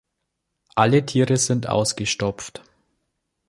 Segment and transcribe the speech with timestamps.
[0.73, 2.63] Alle Tiere sind ausgestopft.